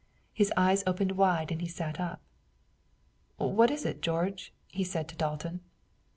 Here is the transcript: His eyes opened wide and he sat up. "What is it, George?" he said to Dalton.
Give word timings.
His 0.33 0.51
eyes 0.57 0.83
opened 0.87 1.11
wide 1.11 1.51
and 1.51 1.61
he 1.61 1.67
sat 1.67 1.99
up. 1.99 2.23
"What 3.37 3.69
is 3.69 3.85
it, 3.85 4.01
George?" 4.01 4.51
he 4.65 4.83
said 4.83 5.07
to 5.09 5.15
Dalton. 5.15 5.59